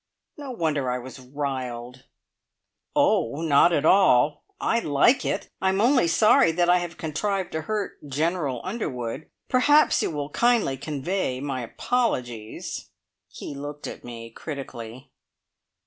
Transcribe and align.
No 0.35 0.49
wonder 0.49 0.89
I 0.89 0.97
was 0.97 1.19
riled. 1.19 2.05
"Oh, 2.95 3.41
not 3.43 3.71
at 3.71 3.85
all. 3.85 4.43
I 4.59 4.79
like 4.79 5.23
it! 5.25 5.51
I 5.61 5.69
am 5.69 5.79
only 5.79 6.07
sorry 6.07 6.51
that 6.53 6.67
I 6.67 6.79
have 6.79 6.97
contrived 6.97 7.51
to 7.51 7.61
hurt 7.61 7.99
General 8.09 8.61
Underwood. 8.63 9.29
Perhaps 9.47 10.01
you 10.01 10.09
will 10.09 10.31
kindly 10.31 10.75
convey 10.75 11.39
my 11.39 11.61
apologies." 11.61 12.89
He 13.29 13.53
looked 13.53 13.85
at 13.85 14.03
me 14.03 14.31
critically. 14.31 15.11